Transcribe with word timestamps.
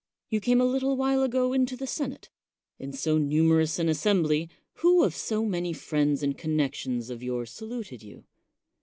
You 0.31 0.39
came 0.41 0.59
a 0.59 0.65
little 0.65 0.97
while 0.97 1.21
ago 1.21 1.53
into 1.53 1.77
the 1.77 1.85
senate; 1.85 2.29
in 2.79 2.91
so 2.91 3.19
numerous 3.19 3.77
an 3.77 3.87
assembly, 3.87 4.49
who 4.77 5.03
of 5.03 5.13
so 5.15 5.45
many 5.45 5.73
friends 5.73 6.23
and 6.23 6.35
connections 6.35 7.11
of 7.11 7.21
yours 7.21 7.51
saluted 7.51 8.01
you? 8.01 8.23